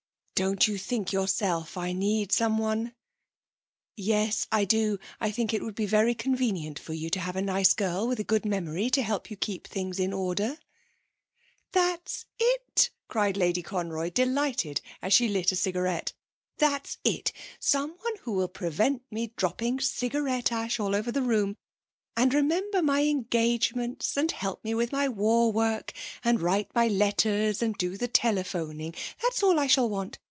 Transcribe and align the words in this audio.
'Don't 0.47 0.67
you 0.67 0.75
think 0.75 1.13
yourself 1.13 1.77
I 1.77 1.93
need 1.93 2.31
someone?' 2.31 2.95
'Yes, 3.95 4.47
I 4.51 4.65
do. 4.65 4.97
I 5.19 5.29
think 5.29 5.53
it 5.53 5.61
would 5.61 5.75
be 5.75 5.85
very 5.85 6.15
convenient 6.15 6.79
for 6.79 6.93
you 6.95 7.11
to 7.11 7.19
have 7.19 7.35
a 7.35 7.43
nice 7.43 7.75
girl 7.75 8.07
with 8.07 8.19
a 8.19 8.23
good 8.23 8.43
memory 8.43 8.89
to 8.89 9.03
keep 9.39 9.65
your 9.67 9.71
things 9.73 9.99
in 9.99 10.11
order.' 10.13 10.57
'That's 11.73 12.25
it,' 12.39 12.89
cried 13.07 13.37
Lady 13.37 13.61
Conroy, 13.61 14.09
delighted, 14.09 14.81
as 14.99 15.13
she 15.13 15.27
lit 15.27 15.51
a 15.51 15.55
cigarette. 15.55 16.13
'That's 16.57 16.97
it 17.03 17.31
someone 17.59 18.15
who 18.23 18.31
will 18.31 18.47
prevent 18.47 19.03
me 19.11 19.33
dropping 19.37 19.79
cigarette 19.79 20.51
ash 20.51 20.79
all 20.79 20.95
over 20.95 21.11
the 21.11 21.21
room 21.21 21.55
and 22.17 22.33
remember 22.33 22.81
my 22.81 23.03
engagements 23.03 24.17
and 24.17 24.31
help 24.31 24.63
me 24.63 24.73
with 24.73 24.91
my 24.91 25.07
war 25.07 25.51
work 25.51 25.93
and 26.23 26.41
write 26.41 26.73
my 26.73 26.87
letters 26.87 27.61
and 27.61 27.75
do 27.77 27.95
the 27.95 28.07
telephoning. 28.07 28.95
That's 29.21 29.43
all 29.43 29.59
I 29.59 29.67
shall 29.67 29.87
want. 29.87 30.17